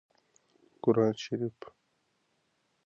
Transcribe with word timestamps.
قران 0.83 1.13
شريف 1.13 1.57